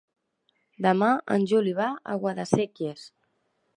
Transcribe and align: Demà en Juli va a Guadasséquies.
Demà 0.85 1.09
en 1.35 1.45
Juli 1.51 1.75
va 1.81 1.91
a 2.15 2.17
Guadasséquies. 2.25 3.05